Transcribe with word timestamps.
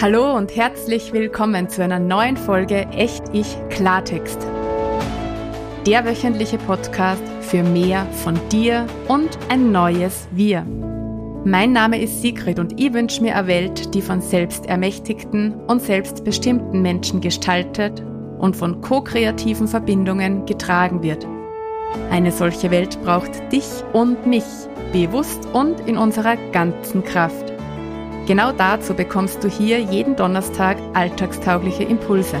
Hallo 0.00 0.36
und 0.36 0.54
herzlich 0.54 1.12
willkommen 1.12 1.68
zu 1.68 1.82
einer 1.82 1.98
neuen 1.98 2.36
Folge 2.36 2.86
Echt 2.92 3.24
Ich 3.32 3.56
Klartext. 3.68 4.46
Der 5.88 6.04
wöchentliche 6.04 6.56
Podcast 6.56 7.24
für 7.40 7.64
mehr 7.64 8.06
von 8.22 8.38
dir 8.52 8.86
und 9.08 9.36
ein 9.48 9.72
neues 9.72 10.28
Wir. 10.30 10.64
Mein 11.44 11.72
Name 11.72 12.00
ist 12.00 12.22
Sigrid 12.22 12.60
und 12.60 12.80
ich 12.80 12.92
wünsche 12.92 13.20
mir 13.22 13.34
eine 13.34 13.48
Welt, 13.48 13.92
die 13.92 14.00
von 14.00 14.20
selbstermächtigten 14.20 15.54
und 15.66 15.82
selbstbestimmten 15.82 16.80
Menschen 16.80 17.20
gestaltet 17.20 18.00
und 18.38 18.54
von 18.54 18.80
ko-kreativen 18.80 19.66
Verbindungen 19.66 20.46
getragen 20.46 21.02
wird. 21.02 21.26
Eine 22.08 22.30
solche 22.30 22.70
Welt 22.70 23.02
braucht 23.02 23.32
dich 23.50 23.66
und 23.92 24.28
mich, 24.28 24.44
bewusst 24.92 25.44
und 25.52 25.80
in 25.88 25.98
unserer 25.98 26.36
ganzen 26.52 27.02
Kraft. 27.02 27.57
Genau 28.28 28.52
dazu 28.52 28.92
bekommst 28.92 29.42
du 29.42 29.48
hier 29.48 29.80
jeden 29.80 30.14
Donnerstag 30.14 30.76
alltagstaugliche 30.92 31.84
Impulse. 31.84 32.38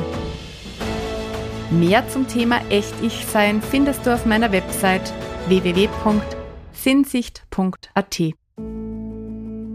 Mehr 1.70 2.06
zum 2.10 2.28
Thema 2.28 2.60
Echt-Ich-Sein 2.68 3.62
findest 3.62 4.04
du 4.04 4.12
auf 4.12 4.26
meiner 4.26 4.52
Website 4.52 5.14
www.sinnsicht.at. 5.46 8.20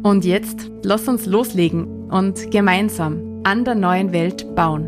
Und 0.03 0.23
jetzt 0.23 0.69
lass 0.83 1.07
uns 1.07 1.25
loslegen 1.25 2.11
und 2.11 2.51
gemeinsam 2.51 3.41
an 3.43 3.65
der 3.65 3.73
neuen 3.73 4.13
Welt 4.13 4.53
bauen. 4.53 4.87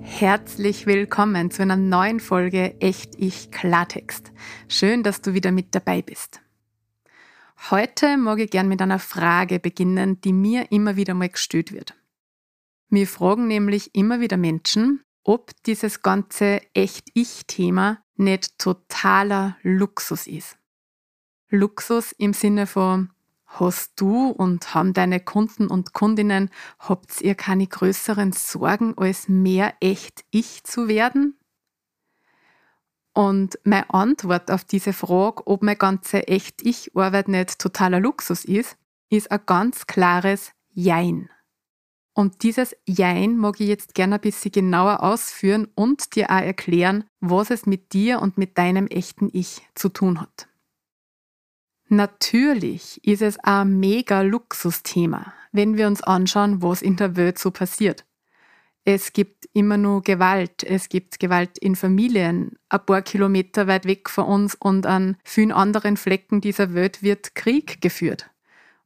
Herzlich 0.00 0.86
willkommen 0.86 1.50
zu 1.50 1.62
einer 1.62 1.74
neuen 1.74 2.20
Folge 2.20 2.80
Echt 2.80 3.16
Ich 3.18 3.50
Klartext. 3.50 4.30
Schön, 4.68 5.02
dass 5.02 5.22
du 5.22 5.34
wieder 5.34 5.50
mit 5.50 5.74
dabei 5.74 6.02
bist. 6.02 6.40
Heute 7.70 8.16
mag 8.16 8.38
ich 8.38 8.50
gern 8.50 8.68
mit 8.68 8.80
einer 8.80 8.98
Frage 8.98 9.58
beginnen, 9.58 10.20
die 10.20 10.32
mir 10.32 10.70
immer 10.70 10.96
wieder 10.96 11.14
mal 11.14 11.28
gestellt 11.28 11.72
wird. 11.72 11.94
Mir 12.88 13.06
fragen 13.06 13.48
nämlich 13.48 13.94
immer 13.94 14.20
wieder 14.20 14.36
Menschen, 14.36 15.02
ob 15.24 15.50
dieses 15.64 16.02
ganze 16.02 16.60
Echt-Ich-Thema 16.74 17.98
nicht 18.14 18.58
totaler 18.58 19.56
Luxus 19.62 20.26
ist. 20.26 20.56
Luxus 21.48 22.12
im 22.12 22.32
Sinne 22.32 22.66
von, 22.66 23.10
hast 23.46 23.92
du 23.96 24.28
und 24.28 24.74
haben 24.74 24.92
deine 24.92 25.20
Kunden 25.20 25.66
und 25.66 25.92
Kundinnen, 25.92 26.50
habt 26.78 27.20
ihr 27.20 27.34
keine 27.34 27.66
größeren 27.66 28.32
Sorgen, 28.32 28.96
als 28.96 29.28
mehr 29.28 29.74
Echt-Ich 29.80 30.62
zu 30.62 30.86
werden? 30.88 31.38
Und 33.16 33.58
meine 33.64 33.88
Antwort 33.94 34.50
auf 34.50 34.64
diese 34.64 34.92
Frage, 34.92 35.46
ob 35.46 35.62
meine 35.62 35.78
ganze 35.78 36.28
Echt-Ich-Arbeit 36.28 37.28
nicht 37.28 37.58
totaler 37.58 37.98
Luxus 37.98 38.44
ist, 38.44 38.76
ist 39.08 39.30
ein 39.30 39.40
ganz 39.46 39.86
klares 39.86 40.52
Jein. 40.74 41.30
Und 42.12 42.42
dieses 42.42 42.76
Jein 42.84 43.38
mag 43.38 43.58
ich 43.58 43.68
jetzt 43.68 43.94
gerne 43.94 44.16
ein 44.16 44.20
bisschen 44.20 44.52
genauer 44.52 45.02
ausführen 45.02 45.66
und 45.74 46.14
dir 46.14 46.28
auch 46.28 46.42
erklären, 46.42 47.04
was 47.20 47.48
es 47.48 47.64
mit 47.64 47.94
dir 47.94 48.20
und 48.20 48.36
mit 48.36 48.58
deinem 48.58 48.86
echten 48.86 49.30
Ich 49.32 49.66
zu 49.74 49.88
tun 49.88 50.20
hat. 50.20 50.46
Natürlich 51.88 53.02
ist 53.02 53.22
es 53.22 53.38
ein 53.38 53.80
mega 53.80 54.20
Luxusthema, 54.20 55.32
wenn 55.52 55.78
wir 55.78 55.86
uns 55.86 56.02
anschauen, 56.02 56.60
was 56.60 56.82
in 56.82 56.96
der 56.96 57.16
Welt 57.16 57.38
so 57.38 57.50
passiert. 57.50 58.04
Es 58.88 59.12
gibt 59.12 59.48
immer 59.52 59.78
nur 59.78 60.02
Gewalt. 60.02 60.62
Es 60.62 60.88
gibt 60.88 61.18
Gewalt 61.18 61.58
in 61.58 61.74
Familien. 61.74 62.56
Ein 62.68 62.86
paar 62.86 63.02
Kilometer 63.02 63.66
weit 63.66 63.84
weg 63.84 64.08
von 64.08 64.26
uns 64.26 64.54
und 64.54 64.86
an 64.86 65.16
vielen 65.24 65.50
anderen 65.50 65.96
Flecken 65.96 66.40
dieser 66.40 66.72
Welt 66.72 67.02
wird 67.02 67.34
Krieg 67.34 67.80
geführt. 67.80 68.30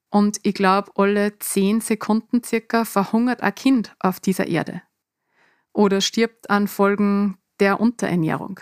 Und 0.08 0.38
ich 0.42 0.54
glaube, 0.54 0.90
alle 0.94 1.38
zehn 1.38 1.82
Sekunden 1.82 2.42
circa 2.42 2.86
verhungert 2.86 3.42
ein 3.42 3.54
Kind 3.54 3.94
auf 3.98 4.20
dieser 4.20 4.46
Erde. 4.46 4.80
Oder 5.74 6.00
stirbt 6.00 6.48
an 6.48 6.66
Folgen 6.66 7.36
der 7.60 7.78
Unterernährung. 7.78 8.58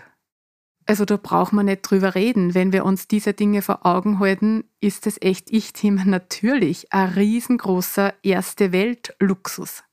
Also 0.87 1.05
da 1.05 1.17
braucht 1.19 1.53
man 1.53 1.67
nicht 1.67 1.83
drüber 1.83 2.17
reden. 2.17 2.55
Wenn 2.55 2.73
wir 2.73 2.85
uns 2.85 3.07
diese 3.07 3.33
Dinge 3.33 3.63
vor 3.63 3.87
Augen 3.87 4.19
halten, 4.19 4.65
ist 4.81 5.07
das 5.07 5.23
echt 5.23 5.53
Ich-Thema 5.53 6.05
natürlich 6.05 6.93
ein 6.93 7.11
riesengroßer 7.11 8.13
erste 8.25 8.73
Welt-Luxus 8.73 9.85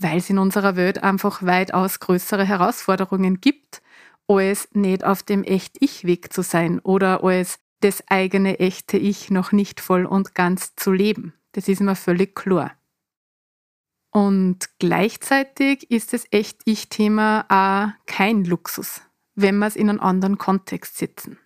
weil 0.00 0.18
es 0.18 0.30
in 0.30 0.38
unserer 0.38 0.76
Welt 0.76 1.02
einfach 1.02 1.42
weitaus 1.42 2.00
größere 2.00 2.44
Herausforderungen 2.44 3.40
gibt, 3.40 3.82
als 4.26 4.68
nicht 4.72 5.04
auf 5.04 5.22
dem 5.22 5.44
Echt-Ich-Weg 5.44 6.32
zu 6.32 6.42
sein 6.42 6.78
oder 6.80 7.22
als 7.22 7.58
das 7.80 8.02
eigene 8.08 8.58
echte 8.60 8.96
Ich 8.96 9.30
noch 9.30 9.52
nicht 9.52 9.80
voll 9.80 10.06
und 10.06 10.34
ganz 10.34 10.74
zu 10.74 10.92
leben. 10.92 11.34
Das 11.52 11.68
ist 11.68 11.80
mir 11.80 11.96
völlig 11.96 12.34
klar. 12.34 12.72
Und 14.12 14.70
gleichzeitig 14.78 15.90
ist 15.90 16.12
das 16.12 16.24
Echt-Ich-Thema 16.30 17.44
auch 17.48 18.06
kein 18.06 18.44
Luxus, 18.44 19.02
wenn 19.34 19.58
wir 19.58 19.66
es 19.66 19.76
in 19.76 19.88
einen 19.88 20.00
anderen 20.00 20.38
Kontext 20.38 20.96
setzen. 20.96 21.38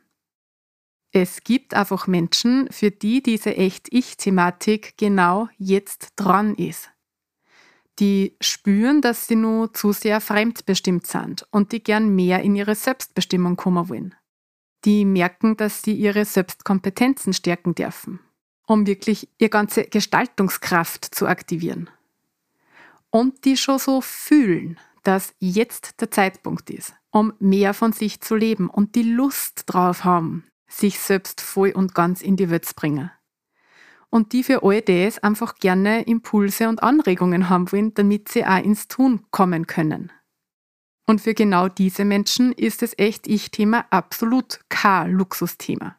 Es 1.12 1.44
gibt 1.44 1.74
einfach 1.74 2.06
Menschen, 2.06 2.68
für 2.70 2.90
die 2.90 3.22
diese 3.22 3.56
Echt-Ich-Thematik 3.56 4.96
genau 4.96 5.48
jetzt 5.58 6.12
dran 6.16 6.54
ist 6.54 6.93
die 7.98 8.36
spüren, 8.40 9.00
dass 9.00 9.26
sie 9.26 9.36
nur 9.36 9.72
zu 9.72 9.92
sehr 9.92 10.20
fremdbestimmt 10.20 11.06
sind 11.06 11.46
und 11.50 11.72
die 11.72 11.82
gern 11.82 12.14
mehr 12.14 12.42
in 12.42 12.56
ihre 12.56 12.74
Selbstbestimmung 12.74 13.56
kommen 13.56 13.88
wollen. 13.88 14.14
Die 14.84 15.04
merken, 15.04 15.56
dass 15.56 15.82
sie 15.82 15.94
ihre 15.94 16.24
Selbstkompetenzen 16.24 17.32
stärken 17.32 17.74
dürfen, 17.74 18.20
um 18.66 18.86
wirklich 18.86 19.28
ihre 19.38 19.50
ganze 19.50 19.84
Gestaltungskraft 19.84 21.14
zu 21.14 21.26
aktivieren. 21.26 21.88
Und 23.10 23.44
die 23.44 23.56
schon 23.56 23.78
so 23.78 24.00
fühlen, 24.00 24.78
dass 25.04 25.34
jetzt 25.38 26.00
der 26.00 26.10
Zeitpunkt 26.10 26.70
ist, 26.70 26.94
um 27.10 27.32
mehr 27.38 27.74
von 27.74 27.92
sich 27.92 28.20
zu 28.20 28.34
leben 28.34 28.68
und 28.68 28.96
die 28.96 29.02
Lust 29.02 29.64
drauf 29.66 30.04
haben, 30.04 30.44
sich 30.66 30.98
selbst 30.98 31.40
voll 31.40 31.70
und 31.70 31.94
ganz 31.94 32.22
in 32.22 32.36
die 32.36 32.50
Welt 32.50 32.64
zu 32.64 32.74
bringen 32.74 33.10
und 34.14 34.32
die 34.32 34.44
für 34.44 34.62
all 34.62 34.80
das 34.80 35.18
einfach 35.24 35.56
gerne 35.56 36.02
Impulse 36.02 36.68
und 36.68 36.84
Anregungen 36.84 37.48
haben 37.48 37.72
wollen, 37.72 37.94
damit 37.94 38.28
sie 38.28 38.46
auch 38.46 38.62
ins 38.62 38.86
Tun 38.86 39.26
kommen 39.32 39.66
können. 39.66 40.12
Und 41.04 41.20
für 41.20 41.34
genau 41.34 41.66
diese 41.66 42.04
Menschen 42.04 42.52
ist 42.52 42.82
das 42.82 42.96
Echt-Ich-Thema 42.96 43.86
absolut 43.90 44.60
kein 44.68 45.10
Luxusthema. 45.10 45.96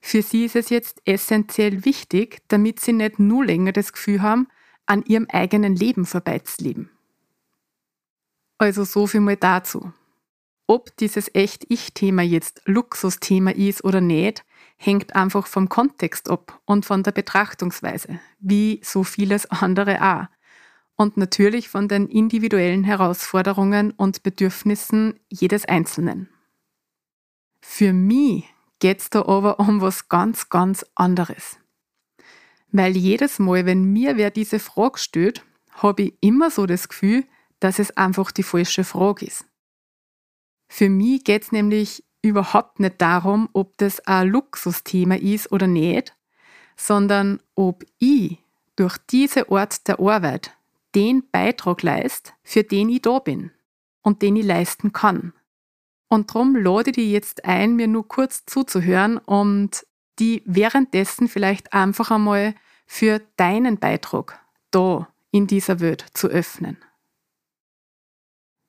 Für 0.00 0.22
sie 0.22 0.44
ist 0.44 0.54
es 0.54 0.70
jetzt 0.70 1.02
essentiell 1.06 1.84
wichtig, 1.84 2.38
damit 2.46 2.78
sie 2.78 2.92
nicht 2.92 3.18
nur 3.18 3.44
länger 3.44 3.72
das 3.72 3.92
Gefühl 3.92 4.22
haben, 4.22 4.46
an 4.86 5.02
ihrem 5.02 5.26
eigenen 5.28 5.74
Leben 5.74 6.06
vorbeizuleben. 6.06 6.88
Also 8.58 8.84
so 8.84 9.08
viel 9.08 9.22
mal 9.22 9.36
dazu. 9.36 9.92
Ob 10.68 10.96
dieses 10.98 11.34
Echt-Ich-Thema 11.34 12.22
jetzt 12.22 12.62
Luxusthema 12.64 13.50
ist 13.50 13.82
oder 13.82 14.00
nicht, 14.00 14.44
hängt 14.78 15.14
einfach 15.14 15.46
vom 15.46 15.68
Kontext 15.68 16.30
ab 16.30 16.60
und 16.64 16.86
von 16.86 17.02
der 17.02 17.12
Betrachtungsweise, 17.12 18.20
wie 18.38 18.80
so 18.82 19.04
vieles 19.04 19.44
andere 19.50 20.00
auch. 20.00 20.26
Und 20.96 21.16
natürlich 21.16 21.68
von 21.68 21.88
den 21.88 22.08
individuellen 22.08 22.84
Herausforderungen 22.84 23.90
und 23.90 24.22
Bedürfnissen 24.22 25.20
jedes 25.28 25.64
Einzelnen. 25.64 26.28
Für 27.60 27.92
mich 27.92 28.44
geht 28.78 29.00
es 29.00 29.10
da 29.10 29.26
aber 29.26 29.60
um 29.60 29.80
was 29.80 30.08
ganz, 30.08 30.48
ganz 30.48 30.86
anderes. 30.94 31.58
Weil 32.70 32.96
jedes 32.96 33.38
Mal, 33.38 33.66
wenn 33.66 33.92
mir 33.92 34.16
wer 34.16 34.30
diese 34.30 34.58
Frage 34.58 34.98
stellt, 34.98 35.44
habe 35.70 36.02
ich 36.02 36.14
immer 36.20 36.50
so 36.50 36.66
das 36.66 36.88
Gefühl, 36.88 37.24
dass 37.60 37.78
es 37.78 37.96
einfach 37.96 38.30
die 38.30 38.42
falsche 38.42 38.84
Frage 38.84 39.26
ist. 39.26 39.44
Für 40.68 40.88
mich 40.88 41.24
geht 41.24 41.44
es 41.44 41.52
nämlich 41.52 42.04
überhaupt 42.22 42.80
nicht 42.80 43.00
darum, 43.00 43.48
ob 43.52 43.76
das 43.78 44.00
ein 44.00 44.28
Luxusthema 44.28 45.16
ist 45.16 45.52
oder 45.52 45.66
nicht, 45.66 46.14
sondern 46.76 47.40
ob 47.54 47.84
ich 47.98 48.38
durch 48.76 48.96
diese 49.10 49.50
Art 49.50 49.86
der 49.88 50.00
Arbeit 50.00 50.52
den 50.94 51.28
Beitrag 51.30 51.82
leist, 51.82 52.34
für 52.42 52.64
den 52.64 52.88
ich 52.88 53.02
da 53.02 53.18
bin 53.18 53.50
und 54.02 54.22
den 54.22 54.36
ich 54.36 54.44
leisten 54.44 54.92
kann. 54.92 55.32
Und 56.08 56.30
darum 56.30 56.56
lade 56.56 56.90
ich 56.90 56.96
dich 56.96 57.10
jetzt 57.10 57.44
ein, 57.44 57.76
mir 57.76 57.86
nur 57.86 58.08
kurz 58.08 58.46
zuzuhören 58.46 59.18
und 59.18 59.86
die 60.18 60.42
währenddessen 60.46 61.28
vielleicht 61.28 61.72
einfach 61.72 62.10
einmal 62.10 62.54
für 62.86 63.20
deinen 63.36 63.78
Beitrag 63.78 64.40
da 64.70 65.08
in 65.30 65.46
dieser 65.46 65.80
Welt 65.80 66.06
zu 66.14 66.28
öffnen. 66.28 66.78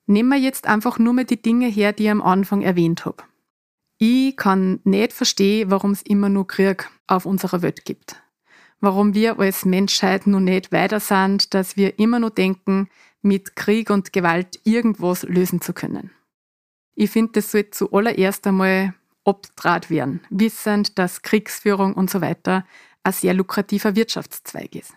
Nehmen 0.06 0.28
wir 0.28 0.38
jetzt 0.38 0.66
einfach 0.66 0.98
nur 0.98 1.12
mal 1.12 1.24
die 1.24 1.40
Dinge 1.40 1.68
her, 1.68 1.92
die 1.92 2.04
ich 2.04 2.10
am 2.10 2.20
Anfang 2.20 2.62
erwähnt 2.62 3.06
habe. 3.06 3.22
Ich 4.02 4.34
kann 4.34 4.80
nicht 4.84 5.12
verstehen, 5.12 5.70
warum 5.70 5.90
es 5.90 6.00
immer 6.00 6.30
nur 6.30 6.46
Krieg 6.46 6.88
auf 7.06 7.26
unserer 7.26 7.60
Welt 7.60 7.84
gibt. 7.84 8.16
Warum 8.80 9.12
wir 9.12 9.38
als 9.38 9.66
Menschheit 9.66 10.26
nur 10.26 10.40
nicht 10.40 10.72
weiter 10.72 11.00
sind, 11.00 11.52
dass 11.52 11.76
wir 11.76 11.98
immer 11.98 12.18
nur 12.18 12.30
denken, 12.30 12.88
mit 13.20 13.56
Krieg 13.56 13.90
und 13.90 14.14
Gewalt 14.14 14.58
irgendwas 14.64 15.24
lösen 15.24 15.60
zu 15.60 15.74
können. 15.74 16.12
Ich 16.94 17.10
finde, 17.10 17.32
das 17.32 17.52
sollte 17.52 17.72
zuallererst 17.72 18.46
einmal 18.46 18.94
abdraht 19.26 19.90
werden, 19.90 20.20
wissend, 20.30 20.98
dass 20.98 21.20
Kriegsführung 21.20 21.92
und 21.92 22.08
so 22.08 22.22
weiter 22.22 22.64
ein 23.02 23.12
sehr 23.12 23.34
lukrativer 23.34 23.96
Wirtschaftszweig 23.96 24.76
ist. 24.76 24.94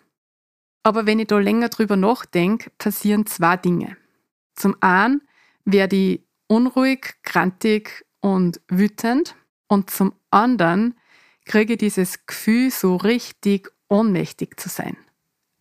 Aber 0.83 1.05
wenn 1.05 1.19
ich 1.19 1.27
da 1.27 1.39
länger 1.39 1.67
drüber 1.67 1.97
nachdenke, 1.97 2.69
passieren 2.77 3.25
zwei 3.25 3.57
Dinge. 3.57 3.97
Zum 4.55 4.77
einen 4.79 5.23
werde 5.65 5.97
ich 5.97 6.21
unruhig, 6.47 7.15
krantig 7.23 8.05
und 8.23 8.61
wütend. 8.69 9.35
Und 9.67 9.89
zum 9.89 10.13
anderen 10.31 10.95
kriege 11.45 11.73
ich 11.73 11.79
dieses 11.79 12.25
Gefühl, 12.25 12.71
so 12.71 12.95
richtig 12.95 13.69
ohnmächtig 13.89 14.59
zu 14.59 14.69
sein. 14.69 14.97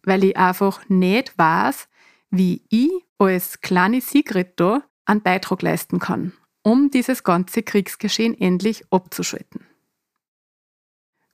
Weil 0.04 0.24
ich 0.24 0.36
einfach 0.36 0.88
nicht 0.88 1.36
weiß, 1.36 1.88
wie 2.30 2.62
ich 2.70 2.90
als 3.18 3.60
kleine 3.60 4.00
Sigrid 4.00 4.52
da 4.56 4.82
einen 5.04 5.22
Beitrag 5.22 5.62
leisten 5.62 5.98
kann, 5.98 6.32
um 6.62 6.90
dieses 6.90 7.24
ganze 7.24 7.62
Kriegsgeschehen 7.62 8.38
endlich 8.40 8.84
abzuschalten. 8.90 9.66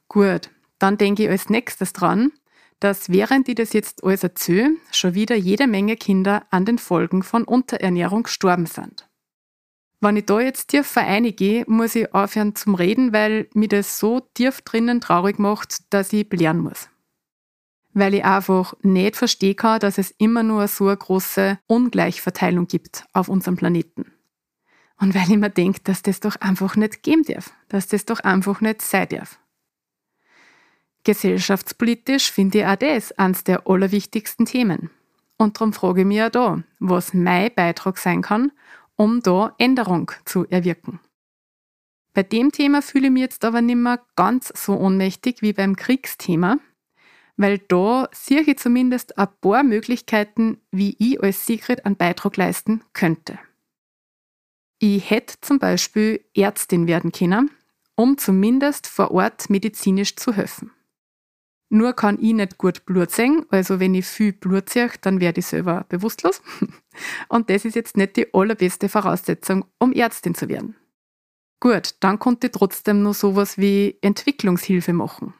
Gut, 0.09 0.51
dann 0.79 0.97
denke 0.97 1.25
ich 1.25 1.29
als 1.29 1.51
nächstes 1.51 1.93
dran, 1.93 2.33
dass 2.81 3.11
während 3.11 3.49
ich 3.49 3.57
das 3.57 3.73
jetzt 3.75 4.03
alles 4.03 4.23
erzähle, 4.23 4.77
schon 4.93 5.15
wieder 5.15 5.37
jede 5.37 5.67
Menge 5.67 5.97
Kinder 5.97 6.47
an 6.51 6.65
den 6.65 6.79
Folgen 6.79 7.23
von 7.23 7.45
Unterernährung 7.45 8.23
gestorben 8.23 8.67
sind. 8.67 9.09
Wenn 10.01 10.17
ich 10.17 10.27
da 10.27 10.41
jetzt 10.41 10.69
tiefer 10.69 11.01
eingehe, 11.01 11.65
muss 11.67 11.97
ich 11.97 12.15
aufhören 12.15 12.55
zum 12.55 12.75
Reden, 12.77 13.13
weil 13.13 13.49
mir 13.55 13.69
das 13.69 13.99
so 13.99 14.21
tief 14.21 14.61
drinnen 14.63 15.01
traurig 15.01 15.39
macht, 15.39 15.93
dass 15.93 16.13
ich 16.13 16.29
belehren 16.29 16.59
muss. 16.59 16.89
Weil 17.95 18.15
ich 18.15 18.25
einfach 18.25 18.75
nicht 18.83 19.17
verstehen 19.17 19.57
kann, 19.57 19.81
dass 19.81 19.99
es 19.99 20.13
immer 20.13 20.45
nur 20.45 20.69
so 20.69 20.87
eine 20.87 20.97
große 20.97 21.59
Ungleichverteilung 21.67 22.69
gibt 22.69 23.07
auf 23.13 23.29
unserem 23.29 23.57
Planeten. 23.57 24.13
Und 25.01 25.15
weil 25.15 25.31
ich 25.31 25.37
mir 25.37 25.51
denke, 25.51 25.81
dass 25.83 26.03
das 26.03 26.21
doch 26.21 26.37
einfach 26.37 26.77
nicht 26.77 27.03
geben 27.03 27.25
darf, 27.25 27.53
dass 27.69 27.89
das 27.89 28.05
doch 28.05 28.21
einfach 28.21 28.61
nicht 28.61 28.83
sein 28.83 29.09
darf. 29.09 29.41
Gesellschaftspolitisch 31.05 32.31
finde 32.31 32.59
ich 32.59 32.67
auch 32.67 32.77
das 32.77 33.13
eines 33.13 33.43
der 33.43 33.67
allerwichtigsten 33.67 34.47
Themen. 34.47 34.91
Und 35.39 35.57
darum 35.57 35.73
frage 35.73 36.01
ich 36.01 36.07
mich 36.07 36.23
auch 36.23 36.31
da, 36.31 36.63
was 36.81 37.15
mein 37.15 37.55
Beitrag 37.55 37.99
sein 37.99 38.23
kann, 38.23 38.53
um 38.99 39.23
da 39.23 39.55
Änderung 39.59 40.11
zu 40.25 40.45
erwirken. 40.51 41.01
Bei 42.13 42.25
dem 42.25 42.51
Thema 42.51 42.83
fühle 42.83 43.07
ich 43.07 43.13
mich 43.13 43.23
jetzt 43.23 43.45
aber 43.45 43.63
nicht 43.63 43.77
mehr 43.77 44.05
ganz 44.17 44.53
so 44.55 44.77
ohnmächtig 44.77 45.41
wie 45.41 45.53
beim 45.53 45.77
Kriegsthema, 45.77 46.59
weil 47.37 47.59
da 47.59 48.09
sehe 48.13 48.41
ich 48.43 48.59
zumindest 48.59 49.17
ein 49.17 49.29
paar 49.41 49.63
Möglichkeiten, 49.63 50.61
wie 50.73 50.97
ich 50.99 51.23
als 51.23 51.47
Sigrid 51.47 51.87
einen 51.87 51.97
Beitrag 51.97 52.37
leisten 52.37 52.83
könnte. 52.93 53.39
Ich 54.81 55.09
hätte 55.09 55.41
zum 55.41 55.61
Beispiel 55.61 56.25
Ärztin 56.35 56.89
werden 56.89 57.13
können, 57.13 57.53
um 57.95 58.19
zumindest 58.19 58.89
vor 58.89 59.13
Ort 59.13 59.49
medizinisch 59.49 60.17
zu 60.17 60.33
helfen. 60.33 60.73
Nur 61.71 61.93
kann 61.93 62.19
ich 62.21 62.33
nicht 62.33 62.57
gut 62.57 62.87
Blut 62.87 63.11
sehen, 63.11 63.45
also 63.51 63.79
wenn 63.79 63.95
ich 63.95 64.07
viel 64.07 64.33
Blut 64.33 64.71
sehe, 64.71 64.91
dann 65.03 65.21
werde 65.21 65.41
ich 65.41 65.47
selber 65.47 65.85
bewusstlos. 65.89 66.41
Und 67.29 67.51
das 67.51 67.65
ist 67.65 67.77
jetzt 67.77 67.97
nicht 67.97 68.17
die 68.17 68.33
allerbeste 68.33 68.89
Voraussetzung, 68.89 69.67
um 69.79 69.93
Ärztin 69.93 70.35
zu 70.35 70.49
werden. 70.49 70.77
Gut, 71.61 71.97
dann 72.01 72.19
konnte 72.19 72.47
ich 72.47 72.53
trotzdem 72.53 73.03
nur 73.03 73.15
sowas 73.15 73.59
wie 73.59 73.99
Entwicklungshilfe 74.01 74.93
machen. 74.93 75.35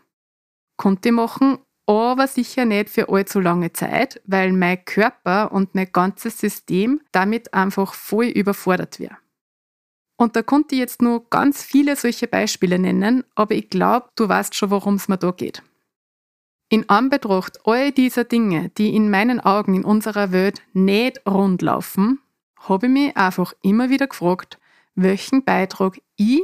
Konnte 0.77 1.09
ich 1.09 1.15
machen, 1.15 1.59
aber 1.87 2.27
sicher 2.27 2.67
nicht 2.67 2.91
für 2.91 3.09
allzu 3.09 3.41
lange 3.41 3.73
Zeit, 3.73 4.21
weil 4.27 4.53
mein 4.53 4.85
Körper 4.85 5.53
und 5.53 5.75
mein 5.75 5.91
ganzes 5.91 6.39
System 6.39 7.01
damit 7.13 7.55
einfach 7.55 7.95
voll 7.95 8.27
überfordert 8.27 9.01
wäre. 9.01 9.17
Und 10.21 10.37
da 10.37 10.43
konnte 10.43 10.75
ich 10.75 10.81
jetzt 10.81 11.01
nur 11.01 11.31
ganz 11.31 11.63
viele 11.63 11.97
solche 11.97 12.27
Beispiele 12.27 12.79
nennen, 12.79 13.25
aber 13.37 13.55
ich 13.55 13.71
glaube, 13.71 14.09
du 14.17 14.29
weißt 14.29 14.55
schon, 14.55 14.71
worum 14.71 14.97
es 14.97 15.09
mir 15.09 15.17
da 15.17 15.31
geht. 15.31 15.63
In 16.71 16.89
Anbetracht 16.91 17.61
all 17.65 17.93
dieser 17.93 18.25
Dinge, 18.25 18.69
die 18.77 18.95
in 18.95 19.11
meinen 19.11 19.41
Augen 19.41 19.75
in 19.75 19.85
unserer 19.85 20.33
Welt 20.33 20.61
nicht 20.75 21.23
rund 21.27 21.63
laufen, 21.63 22.21
habe 22.59 22.87
ich 22.87 22.93
mich 22.93 23.17
einfach 23.17 23.55
immer 23.63 23.89
wieder 23.89 24.07
gefragt, 24.07 24.59
welchen 24.95 25.45
Beitrag 25.45 25.99
ich 26.17 26.43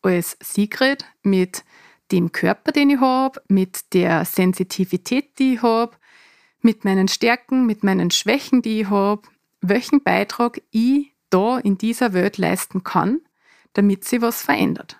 als 0.00 0.38
Sigrid 0.40 1.04
mit 1.22 1.62
dem 2.10 2.32
Körper, 2.32 2.72
den 2.72 2.88
ich 2.88 3.00
habe, 3.00 3.42
mit 3.48 3.92
der 3.92 4.24
Sensitivität, 4.24 5.38
die 5.38 5.54
ich 5.54 5.62
habe, 5.62 5.94
mit 6.62 6.84
meinen 6.86 7.08
Stärken, 7.08 7.66
mit 7.66 7.84
meinen 7.84 8.10
Schwächen, 8.10 8.62
die 8.62 8.80
ich 8.80 8.90
habe, 8.90 9.22
welchen 9.60 10.02
Beitrag 10.02 10.62
ich 10.70 11.12
da 11.28 11.58
in 11.58 11.76
dieser 11.76 12.14
Welt 12.14 12.38
leisten 12.38 12.82
kann, 12.82 13.20
damit 13.74 14.04
sie 14.04 14.22
was 14.22 14.40
verändert. 14.40 14.98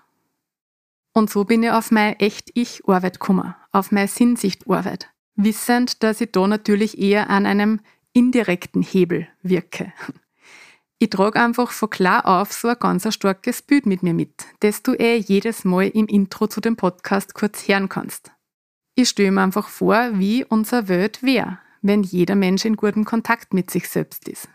Und 1.17 1.31
so 1.31 1.47
bin 1.47 1.63
ich 1.63 1.71
auf 1.71 1.91
meine 1.93 2.21
Echt-Ich-Arbeit 2.21 3.21
gekommen, 3.21 3.55
auf 3.73 3.91
meine 3.91 4.07
Sinnsicht-Arbeit, 4.07 5.09
wissend, 5.35 6.03
dass 6.03 6.21
ich 6.21 6.31
da 6.31 6.47
natürlich 6.47 6.99
eher 6.99 7.31
an 7.31 7.47
einem 7.47 7.81
indirekten 8.13 8.83
Hebel 8.83 9.27
wirke. 9.41 9.95
Ich 10.99 11.09
trage 11.09 11.41
einfach 11.41 11.73
von 11.73 11.89
klar 11.89 12.27
auf 12.27 12.53
so 12.53 12.69
ein 12.69 12.79
ganz 12.79 13.13
starkes 13.15 13.63
Bild 13.63 13.87
mit 13.87 14.03
mir 14.03 14.13
mit, 14.13 14.47
das 14.61 14.83
du 14.83 14.93
eh 14.93 15.17
jedes 15.17 15.65
Mal 15.65 15.89
im 15.89 16.07
Intro 16.07 16.49
zu 16.49 16.61
dem 16.61 16.77
Podcast 16.77 17.35
kurz 17.35 17.67
hören 17.67 17.89
kannst. 17.89 18.31
Ich 18.95 19.09
stelle 19.09 19.31
mir 19.31 19.43
einfach 19.43 19.69
vor, 19.69 20.19
wie 20.19 20.45
unsere 20.45 20.89
Welt 20.89 21.23
wäre, 21.23 21.59
wenn 21.81 22.03
jeder 22.03 22.35
Mensch 22.35 22.67
in 22.67 22.77
gutem 22.77 23.07
Kontakt 23.07 23.55
mit 23.55 23.71
sich 23.71 23.89
selbst 23.89 24.29
ist. 24.29 24.51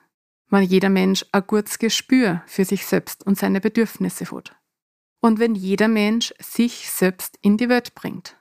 Wenn 0.49 0.63
jeder 0.63 0.89
Mensch 0.89 1.25
ein 1.31 1.43
gutes 1.45 1.79
Gespür 1.79 2.43
für 2.45 2.65
sich 2.65 2.85
selbst 2.85 3.25
und 3.25 3.37
seine 3.37 3.61
Bedürfnisse 3.61 4.25
hat 4.29 4.55
und 5.21 5.39
wenn 5.39 5.55
jeder 5.55 5.87
Mensch 5.87 6.33
sich 6.39 6.89
selbst 6.89 7.37
in 7.41 7.57
die 7.57 7.69
Welt 7.69 7.95
bringt. 7.95 8.35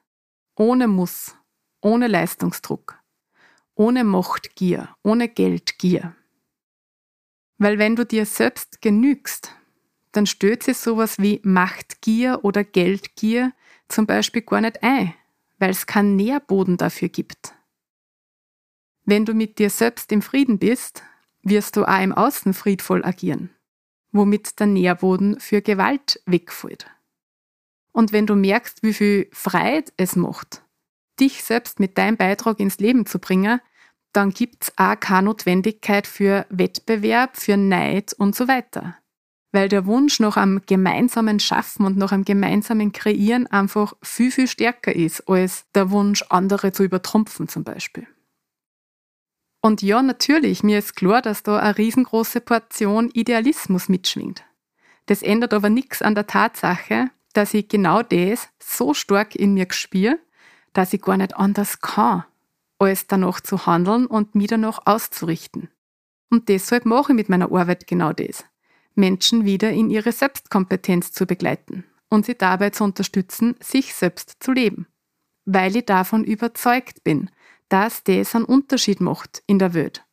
Ohne 0.57 0.89
Muss, 0.89 1.37
ohne 1.81 2.09
Leistungsdruck, 2.09 2.99
ohne 3.75 4.03
Machtgier, 4.03 4.89
ohne 5.05 5.29
Geldgier. 5.29 6.17
Weil 7.59 7.79
wenn 7.79 7.97
du 7.97 8.05
dir 8.05 8.27
selbst 8.27 8.81
genügst, 8.81 9.55
dann 10.13 10.27
stößt 10.27 10.65
sich 10.65 10.79
sowas 10.79 11.19
wie 11.19 11.41
Machtgier 11.45 12.41
oder 12.43 12.65
Geldgier 12.65 13.53
zum 13.89 14.07
Beispiel 14.07 14.43
gar 14.43 14.63
nicht 14.63 14.83
ein, 14.83 15.15
weil 15.59 15.71
es 15.71 15.87
keinen 15.87 16.17
Nährboden 16.17 16.79
dafür 16.79 17.09
gibt. 17.09 17.55
Wenn 19.05 19.25
du 19.25 19.35
mit 19.35 19.59
dir 19.59 19.71
selbst 19.71 20.11
im 20.13 20.23
Frieden 20.23 20.59
bist, 20.59 21.03
wirst 21.43 21.77
du 21.77 21.85
auch 21.85 22.03
im 22.03 22.13
Außen 22.13 22.55
friedvoll 22.55 23.05
agieren 23.05 23.51
womit 24.13 24.59
der 24.59 24.67
Nährboden 24.67 25.39
für 25.41 25.63
Gewalt 25.63 26.23
wegfällt. 26.27 26.87
Und 27.93 28.13
wenn 28.13 28.27
du 28.27 28.35
merkst, 28.37 28.83
wie 28.83 28.93
viel 28.93 29.29
Freiheit 29.33 29.93
es 29.97 30.17
macht, 30.17 30.63
dich 31.19 31.43
selbst 31.43 31.81
mit 31.81 31.99
deinem 31.99 32.17
Beitrag 32.17 32.61
ins 32.61 32.79
Leben 32.79 33.07
zu 33.07 33.19
bringen, 33.19 33.61
dann 34.13 34.31
gibt 34.31 34.65
es 34.65 34.73
auch 34.77 34.99
keine 34.99 35.27
Notwendigkeit 35.27 36.07
für 36.07 36.47
Wettbewerb, 36.51 37.37
für 37.37 37.57
Neid 37.57 38.13
und 38.13 38.35
so 38.35 38.49
weiter. 38.49 38.97
Weil 39.53 39.69
der 39.69 39.87
Wunsch 39.87 40.21
nach 40.21 40.37
einem 40.37 40.63
gemeinsamen 40.67 41.41
Schaffen 41.41 41.85
und 41.85 41.97
nach 41.97 42.13
einem 42.13 42.25
gemeinsamen 42.25 42.93
Kreieren 42.93 43.47
einfach 43.49 43.95
viel, 44.03 44.31
viel 44.31 44.47
stärker 44.47 44.95
ist 44.95 45.29
als 45.29 45.65
der 45.75 45.91
Wunsch, 45.91 46.25
andere 46.29 46.73
zu 46.73 46.85
übertrumpfen 46.85 47.49
zum 47.49 47.65
Beispiel. 47.65 48.07
Und 49.61 49.83
ja, 49.83 50.03
natürlich, 50.03 50.63
mir 50.63 50.79
ist 50.79 50.97
klar, 50.97 51.21
dass 51.21 51.43
da 51.43 51.59
eine 51.59 51.77
riesengroße 51.77 52.41
Portion 52.41 53.11
Idealismus 53.11 53.89
mitschwingt. 53.89 54.43
Das 55.07 55.23
ändert 55.23 55.53
aber 55.53 55.69
nichts 55.69 56.03
an 56.03 56.15
der 56.15 56.27
Tatsache, 56.27 57.11
dass 57.33 57.55
ich 57.55 57.69
genau 57.69 58.03
das 58.03 58.49
so 58.59 58.95
stark 58.95 59.35
in 59.35 59.55
mir 59.55 59.67
spüre, 59.71 60.19
dass 60.73 60.93
ich 60.93 61.03
gar 61.03 61.17
nicht 61.17 61.37
anders 61.37 61.81
kann, 61.81 62.25
als 62.79 63.07
danach 63.07 63.41
zu 63.41 63.67
handeln 63.67 64.07
und 64.07 64.35
mich 64.35 64.49
danach 64.49 64.81
auszurichten. 64.87 65.69
Und 66.31 66.49
deshalb 66.49 66.87
mache 66.87 67.13
ich 67.13 67.17
mit 67.17 67.29
meiner 67.29 67.53
Arbeit 67.53 67.87
genau 67.87 68.13
das. 68.13 68.45
Menschen 68.95 69.45
wieder 69.45 69.71
in 69.71 69.91
ihre 69.91 70.13
Selbstkompetenz 70.13 71.13
zu 71.13 71.27
begleiten 71.27 71.85
und 72.09 72.27
sie 72.27 72.37
dabei 72.37 72.71
zu 72.71 72.85
unterstützen, 72.85 73.57
sich 73.61 73.95
selbst 73.95 74.37
zu 74.41 74.53
leben. 74.53 74.87
Weil 75.45 75.77
ich 75.77 75.87
davon 75.87 76.25
überzeugt 76.25 77.03
bin, 77.05 77.31
dass 77.71 78.05
das 78.05 78.35
einen 78.35 78.45
Unterschied 78.45 79.01
macht 79.01 79.43
in 79.47 79.59
der 79.59 79.73
Welt. 79.73 80.05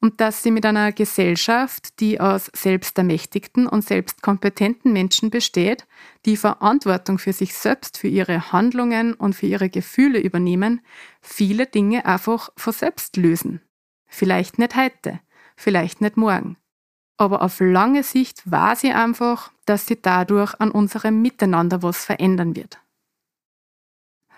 Und 0.00 0.20
dass 0.20 0.42
sie 0.42 0.50
mit 0.50 0.66
einer 0.66 0.92
Gesellschaft, 0.92 2.00
die 2.00 2.20
aus 2.20 2.50
selbstermächtigten 2.54 3.66
und 3.66 3.82
selbstkompetenten 3.82 4.92
Menschen 4.92 5.30
besteht, 5.30 5.86
die 6.26 6.36
Verantwortung 6.36 7.18
für 7.18 7.32
sich 7.32 7.54
selbst, 7.54 7.96
für 7.98 8.08
ihre 8.08 8.52
Handlungen 8.52 9.14
und 9.14 9.34
für 9.34 9.46
ihre 9.46 9.70
Gefühle 9.70 10.20
übernehmen, 10.20 10.82
viele 11.22 11.66
Dinge 11.66 12.04
einfach 12.04 12.50
von 12.56 12.74
selbst 12.74 13.16
lösen. 13.16 13.62
Vielleicht 14.06 14.58
nicht 14.58 14.76
heute, 14.76 15.20
vielleicht 15.56 16.02
nicht 16.02 16.18
morgen. 16.18 16.58
Aber 17.16 17.40
auf 17.40 17.60
lange 17.60 18.02
Sicht 18.02 18.42
weiß 18.50 18.84
ich 18.84 18.94
einfach, 18.94 19.50
dass 19.64 19.86
sie 19.86 20.00
dadurch 20.00 20.54
an 20.60 20.70
unserem 20.70 21.22
Miteinander 21.22 21.82
was 21.82 22.04
verändern 22.04 22.54
wird. 22.54 22.78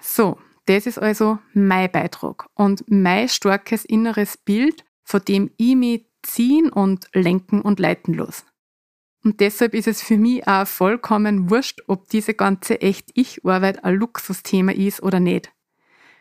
So, 0.01 0.39
das 0.69 0.87
ist 0.87 0.99
also 0.99 1.39
mein 1.55 1.91
Beitrag 1.91 2.47
und 2.55 2.85
mein 2.89 3.29
starkes 3.29 3.85
inneres 3.85 4.37
Bild, 4.37 4.85
von 5.03 5.23
dem 5.27 5.51
ich 5.57 5.75
mich 5.75 6.07
ziehen 6.23 6.69
und 6.71 7.09
lenken 7.15 7.63
und 7.63 7.81
leiten 7.81 8.13
los. 8.13 8.45
Und 9.25 9.41
deshalb 9.41 9.75
ist 9.75 9.89
es 9.89 10.03
für 10.03 10.19
mich 10.19 10.47
auch 10.47 10.67
vollkommen 10.67 11.51
wurscht, 11.51 11.81
ob 11.87 12.09
diese 12.09 12.35
ganze 12.35 12.81
Echt-Ich-Arbeit 12.83 13.83
ein 13.85 13.95
Luxusthema 13.95 14.73
ist 14.73 15.03
oder 15.03 15.21
nicht. 15.21 15.51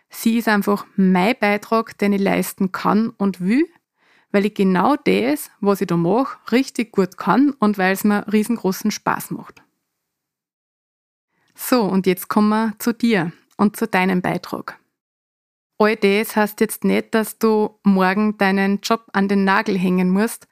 Sie 0.09 0.37
ist 0.37 0.47
einfach 0.47 0.85
mein 0.95 1.35
Beitrag, 1.39 1.97
den 1.97 2.13
ich 2.13 2.21
leisten 2.21 2.71
kann 2.71 3.09
und 3.09 3.41
will, 3.41 3.67
weil 4.31 4.45
ich 4.45 4.53
genau 4.53 4.95
das, 4.95 5.51
was 5.59 5.81
ich 5.81 5.87
da 5.87 5.97
mache, 5.97 6.37
richtig 6.51 6.93
gut 6.93 7.17
kann 7.17 7.51
und 7.59 7.77
weil 7.77 7.91
es 7.91 8.05
mir 8.05 8.25
riesengroßen 8.31 8.91
Spaß 8.91 9.31
macht. 9.31 9.61
So, 11.53 11.83
und 11.83 12.07
jetzt 12.07 12.29
kommen 12.29 12.49
wir 12.49 12.73
zu 12.79 12.93
dir 12.93 13.33
und 13.57 13.75
zu 13.75 13.87
deinem 13.87 14.21
Beitrag. 14.21 14.79
All 15.79 15.95
das 15.95 16.35
heißt 16.35 16.59
jetzt 16.61 16.83
nicht, 16.83 17.13
dass 17.13 17.37
du 17.37 17.79
morgen 17.83 18.37
deinen 18.37 18.79
Job 18.81 19.05
an 19.13 19.27
den 19.27 19.43
Nagel 19.43 19.77
hängen 19.77 20.09
musst 20.09 20.47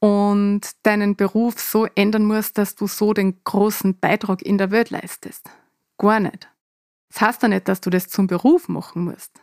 und 0.00 0.60
deinen 0.82 1.16
Beruf 1.16 1.58
so 1.58 1.86
ändern 1.94 2.24
musst, 2.26 2.58
dass 2.58 2.74
du 2.74 2.86
so 2.86 3.14
den 3.14 3.42
großen 3.44 3.98
Beitrag 3.98 4.42
in 4.42 4.58
der 4.58 4.70
Welt 4.70 4.90
leistest. 4.90 5.48
Gar 5.98 6.20
nicht. 6.20 6.48
Das 7.08 7.20
heißt 7.22 7.42
ja 7.42 7.48
nicht, 7.48 7.68
dass 7.68 7.80
du 7.80 7.88
das 7.88 8.08
zum 8.08 8.26
Beruf 8.26 8.68
machen 8.68 9.04
musst. 9.04 9.40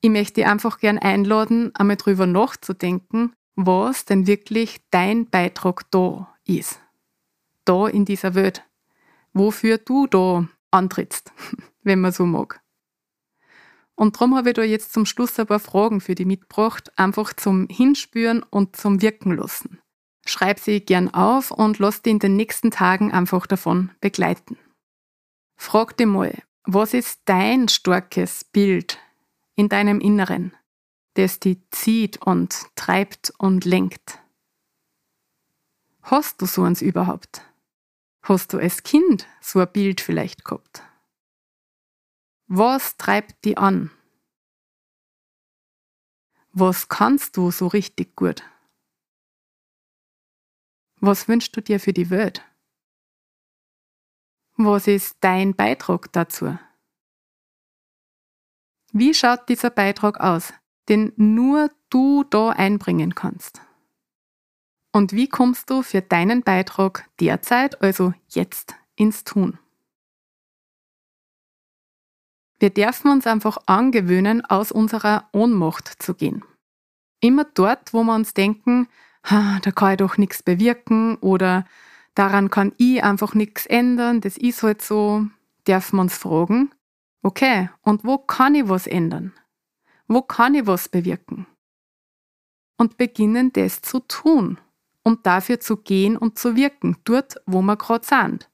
Ich 0.00 0.10
möchte 0.10 0.34
dich 0.34 0.46
einfach 0.46 0.78
gern 0.78 0.98
einladen, 0.98 1.70
einmal 1.76 1.96
drüber 1.96 2.26
nachzudenken, 2.26 3.34
was 3.54 4.04
denn 4.04 4.26
wirklich 4.26 4.80
dein 4.90 5.30
Beitrag 5.30 5.88
da 5.92 6.34
ist. 6.44 6.80
Da 7.64 7.86
in 7.86 8.04
dieser 8.04 8.34
Welt. 8.34 8.64
Wofür 9.32 9.78
du 9.78 10.08
da 10.08 10.48
antrittst, 10.72 11.32
wenn 11.82 12.00
man 12.00 12.12
so 12.12 12.26
mag. 12.26 12.60
Und 13.94 14.16
darum 14.16 14.34
habe 14.34 14.50
ich 14.50 14.54
da 14.54 14.62
jetzt 14.62 14.92
zum 14.92 15.06
Schluss 15.06 15.38
ein 15.38 15.46
paar 15.46 15.60
Fragen 15.60 16.00
für 16.00 16.14
dich 16.14 16.26
mitgebracht, 16.26 16.90
einfach 16.98 17.32
zum 17.34 17.68
Hinspüren 17.68 18.42
und 18.42 18.74
zum 18.74 19.02
Wirken 19.02 19.36
lassen. 19.36 19.80
Schreib 20.26 20.58
sie 20.58 20.80
gern 20.80 21.12
auf 21.12 21.50
und 21.50 21.78
lass 21.78 22.02
dich 22.02 22.12
in 22.12 22.18
den 22.18 22.36
nächsten 22.36 22.70
Tagen 22.70 23.12
einfach 23.12 23.46
davon 23.46 23.90
begleiten. 24.00 24.56
Frag 25.56 25.96
dich 25.96 26.06
mal, 26.06 26.42
was 26.64 26.94
ist 26.94 27.22
dein 27.26 27.68
starkes 27.68 28.44
Bild 28.44 28.98
in 29.54 29.68
deinem 29.68 30.00
Inneren, 30.00 30.54
das 31.14 31.40
dich 31.40 31.58
zieht 31.70 32.22
und 32.22 32.66
treibt 32.76 33.32
und 33.38 33.64
lenkt? 33.64 34.20
Hast 36.02 36.40
du 36.40 36.46
so 36.46 36.62
eins 36.62 36.82
überhaupt? 36.82 37.42
Hast 38.22 38.52
du 38.52 38.58
als 38.58 38.84
Kind 38.84 39.26
so 39.40 39.58
ein 39.58 39.72
Bild 39.72 40.00
vielleicht 40.00 40.44
gehabt? 40.44 40.84
Was 42.46 42.96
treibt 42.96 43.44
dich 43.44 43.58
an? 43.58 43.90
Was 46.52 46.88
kannst 46.88 47.36
du 47.36 47.50
so 47.50 47.66
richtig 47.66 48.14
gut? 48.14 48.44
Was 51.00 51.26
wünschst 51.26 51.56
du 51.56 51.60
dir 51.60 51.80
für 51.80 51.92
die 51.92 52.10
Welt? 52.10 52.44
Was 54.56 54.86
ist 54.86 55.16
dein 55.20 55.56
Beitrag 55.56 56.12
dazu? 56.12 56.56
Wie 58.92 59.14
schaut 59.14 59.48
dieser 59.48 59.70
Beitrag 59.70 60.20
aus, 60.20 60.52
den 60.88 61.12
nur 61.16 61.70
du 61.90 62.22
da 62.24 62.50
einbringen 62.50 63.16
kannst? 63.16 63.62
Und 64.92 65.12
wie 65.14 65.26
kommst 65.26 65.70
du 65.70 65.82
für 65.82 66.02
deinen 66.02 66.42
Beitrag 66.42 67.08
derzeit, 67.18 67.80
also 67.80 68.12
jetzt, 68.28 68.74
ins 68.94 69.24
Tun? 69.24 69.58
Wir 72.58 72.70
dürfen 72.70 73.10
uns 73.10 73.26
einfach 73.26 73.56
angewöhnen, 73.66 74.44
aus 74.44 74.70
unserer 74.70 75.28
Ohnmacht 75.32 76.02
zu 76.02 76.14
gehen. 76.14 76.44
Immer 77.20 77.44
dort, 77.44 77.94
wo 77.94 78.04
wir 78.04 78.14
uns 78.14 78.34
denken, 78.34 78.86
da 79.22 79.70
kann 79.74 79.92
ich 79.92 79.96
doch 79.96 80.18
nichts 80.18 80.42
bewirken 80.42 81.16
oder 81.16 81.64
daran 82.14 82.50
kann 82.50 82.72
ich 82.76 83.02
einfach 83.02 83.34
nichts 83.34 83.66
ändern, 83.66 84.20
das 84.20 84.36
ist 84.36 84.62
halt 84.62 84.82
so, 84.82 85.26
dürfen 85.66 85.96
wir 85.96 86.02
uns 86.02 86.18
fragen, 86.18 86.70
okay, 87.22 87.70
und 87.80 88.04
wo 88.04 88.18
kann 88.18 88.54
ich 88.54 88.68
was 88.68 88.86
ändern? 88.86 89.32
Wo 90.06 90.20
kann 90.20 90.54
ich 90.54 90.66
was 90.66 90.88
bewirken? 90.88 91.46
Und 92.76 92.98
beginnen 92.98 93.52
das 93.52 93.80
zu 93.80 94.00
tun 94.00 94.58
und 95.02 95.26
dafür 95.26 95.60
zu 95.60 95.76
gehen 95.76 96.16
und 96.16 96.38
zu 96.38 96.56
wirken, 96.56 96.96
dort, 97.04 97.36
wo 97.46 97.62
wir 97.62 97.76
gerade 97.76 98.06
sind. 98.06 98.48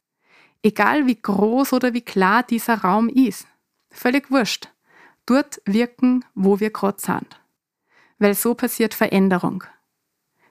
Egal 0.63 1.07
wie 1.07 1.21
groß 1.21 1.73
oder 1.73 1.95
wie 1.95 2.03
klar 2.03 2.43
dieser 2.43 2.79
Raum 2.79 3.09
ist. 3.09 3.47
Völlig 3.91 4.31
wurscht. 4.31 4.69
Dort 5.27 5.61
wirken, 5.67 6.25
wo 6.35 6.59
wir 6.61 6.71
gerade 6.71 7.01
sind. 7.01 7.41
Weil 8.19 8.35
so 8.35 8.55
passiert 8.55 8.95
Veränderung. 8.95 9.65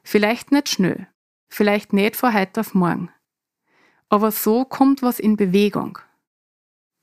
Vielleicht 0.04 0.52
nicht 0.52 0.70
schnell, 0.70 1.08
vielleicht 1.50 1.92
nicht 1.92 2.16
von 2.16 2.34
heute 2.34 2.62
auf 2.62 2.74
morgen. 2.74 3.10
Aber 4.10 4.32
so 4.32 4.64
kommt 4.64 5.02
was 5.02 5.20
in 5.20 5.36
Bewegung. 5.36 6.00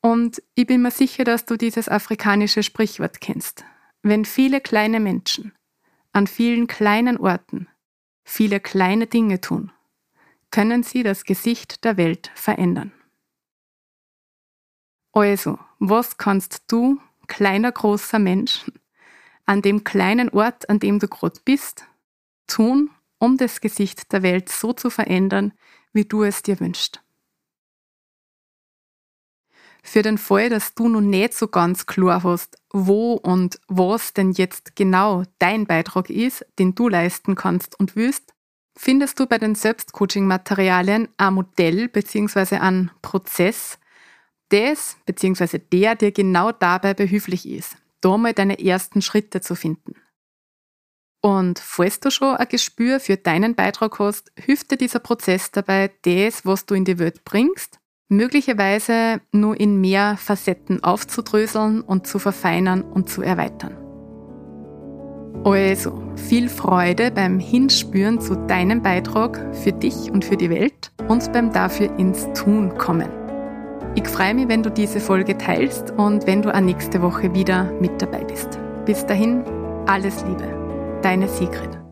Und 0.00 0.42
ich 0.54 0.66
bin 0.66 0.82
mir 0.82 0.90
sicher, 0.90 1.24
dass 1.24 1.44
du 1.44 1.56
dieses 1.56 1.88
afrikanische 1.88 2.62
Sprichwort 2.62 3.20
kennst. 3.20 3.64
Wenn 4.02 4.24
viele 4.24 4.60
kleine 4.60 5.00
Menschen 5.00 5.52
an 6.12 6.26
vielen 6.26 6.66
kleinen 6.66 7.18
Orten 7.18 7.68
viele 8.24 8.58
kleine 8.60 9.06
Dinge 9.06 9.40
tun, 9.40 9.70
können 10.50 10.82
sie 10.82 11.02
das 11.02 11.24
Gesicht 11.24 11.84
der 11.84 11.96
Welt 11.96 12.30
verändern. 12.34 12.92
Also, 15.12 15.58
was 15.78 16.16
kannst 16.16 16.64
du, 16.68 17.00
kleiner, 17.28 17.70
großer 17.70 18.18
Mensch, 18.18 18.64
an 19.46 19.62
dem 19.62 19.84
kleinen 19.84 20.30
Ort, 20.30 20.68
an 20.68 20.80
dem 20.80 20.98
du 20.98 21.06
gerade 21.06 21.38
bist, 21.44 21.86
tun, 22.46 22.90
um 23.18 23.36
das 23.36 23.60
Gesicht 23.60 24.12
der 24.12 24.22
Welt 24.22 24.48
so 24.48 24.72
zu 24.72 24.90
verändern, 24.90 25.52
wie 25.92 26.04
du 26.04 26.24
es 26.24 26.42
dir 26.42 26.58
wünschst? 26.58 27.03
Für 29.86 30.00
den 30.00 30.16
Fall, 30.16 30.48
dass 30.48 30.74
du 30.74 30.88
noch 30.88 31.02
nicht 31.02 31.34
so 31.34 31.46
ganz 31.46 31.84
klar 31.84 32.22
hast, 32.22 32.56
wo 32.72 33.12
und 33.12 33.60
was 33.68 34.14
denn 34.14 34.32
jetzt 34.32 34.76
genau 34.76 35.24
dein 35.38 35.66
Beitrag 35.66 36.08
ist, 36.08 36.44
den 36.58 36.74
du 36.74 36.88
leisten 36.88 37.34
kannst 37.34 37.78
und 37.78 37.94
willst, 37.94 38.32
findest 38.74 39.20
du 39.20 39.26
bei 39.26 39.36
den 39.36 39.54
Selbstcoaching-Materialien 39.54 41.08
ein 41.18 41.34
Modell 41.34 41.88
bzw. 41.88 42.56
einen 42.56 42.92
Prozess, 43.02 43.78
das 44.48 44.96
bzw. 45.04 45.58
der 45.58 45.96
dir 45.96 46.12
genau 46.12 46.50
dabei 46.50 46.94
behilflich 46.94 47.46
ist, 47.46 47.76
da 48.00 48.16
mal 48.16 48.32
deine 48.32 48.58
ersten 48.64 49.02
Schritte 49.02 49.42
zu 49.42 49.54
finden. 49.54 49.96
Und 51.20 51.58
falls 51.58 52.00
du 52.00 52.10
schon 52.10 52.36
ein 52.36 52.48
Gespür 52.48 53.00
für 53.00 53.18
deinen 53.18 53.54
Beitrag 53.54 53.98
hast, 53.98 54.32
hilft 54.38 54.70
dir 54.70 54.78
dieser 54.78 54.98
Prozess 54.98 55.50
dabei, 55.50 55.92
das, 56.02 56.46
was 56.46 56.64
du 56.64 56.74
in 56.74 56.86
die 56.86 56.98
Welt 56.98 57.22
bringst, 57.24 57.80
möglicherweise 58.08 59.20
nur 59.32 59.58
in 59.58 59.80
mehr 59.80 60.16
Facetten 60.16 60.82
aufzudröseln 60.82 61.80
und 61.80 62.06
zu 62.06 62.18
verfeinern 62.18 62.82
und 62.82 63.08
zu 63.08 63.22
erweitern. 63.22 63.76
Also, 65.44 66.02
viel 66.16 66.48
Freude 66.48 67.10
beim 67.10 67.38
Hinspüren 67.38 68.20
zu 68.20 68.34
deinem 68.34 68.82
Beitrag 68.82 69.38
für 69.52 69.72
dich 69.72 70.10
und 70.10 70.24
für 70.24 70.36
die 70.36 70.48
Welt 70.48 70.90
und 71.08 71.32
beim 71.32 71.52
dafür 71.52 71.98
ins 71.98 72.26
Tun 72.32 72.78
kommen. 72.78 73.08
Ich 73.94 74.08
freue 74.08 74.34
mich, 74.34 74.48
wenn 74.48 74.62
du 74.62 74.70
diese 74.70 75.00
Folge 75.00 75.36
teilst 75.36 75.92
und 75.92 76.26
wenn 76.26 76.42
du 76.42 76.52
auch 76.54 76.60
nächste 76.60 77.02
Woche 77.02 77.32
wieder 77.34 77.70
mit 77.80 78.00
dabei 78.00 78.24
bist. 78.24 78.58
Bis 78.86 79.04
dahin, 79.06 79.44
alles 79.86 80.24
Liebe. 80.24 80.48
Deine 81.02 81.28
Sigrid. 81.28 81.83